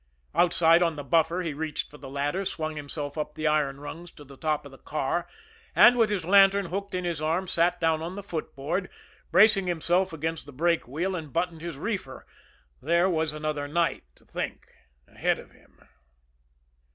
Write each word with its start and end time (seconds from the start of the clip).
Outside 0.33 0.81
on 0.81 0.95
the 0.95 1.03
buffer, 1.03 1.43
he 1.43 1.53
reached 1.53 1.91
for 1.91 1.99
the 1.99 2.09
ladder, 2.09 2.43
swung 2.43 2.75
himself 2.75 3.19
up 3.19 3.35
the 3.35 3.45
iron 3.45 3.79
rungs 3.79 4.09
to 4.09 4.23
the 4.23 4.35
top 4.35 4.65
of 4.65 4.71
the 4.71 4.79
car, 4.79 5.27
and, 5.75 5.95
with 5.95 6.09
his 6.09 6.25
lantern 6.25 6.65
hooked 6.71 6.95
in 6.95 7.05
his 7.05 7.21
arm, 7.21 7.47
sat 7.47 7.79
down 7.79 8.01
on 8.01 8.15
the 8.15 8.23
footboard, 8.23 8.89
bracing 9.29 9.67
himself 9.67 10.11
against 10.11 10.47
the 10.47 10.51
brake 10.51 10.87
wheel, 10.87 11.15
and 11.15 11.31
buttoned 11.33 11.61
his 11.61 11.77
reefer 11.77 12.25
there 12.81 13.07
was 13.07 13.31
another 13.31 13.67
night 13.67 14.05
to 14.15 14.25
think 14.25 14.73
ahead 15.07 15.37
of 15.37 15.51
him. 15.51 15.87